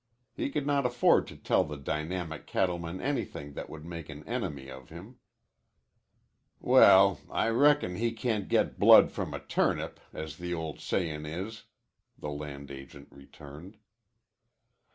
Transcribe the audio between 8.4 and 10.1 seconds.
get blood from a turnip,